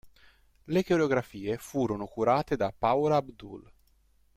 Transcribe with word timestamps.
Le 0.63 0.83
coreografie 0.83 1.57
furono 1.57 2.07
curate 2.07 2.55
da 2.55 2.73
Paula 2.75 3.17
Abdul. 3.17 3.71